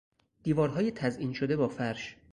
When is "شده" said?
1.33-1.57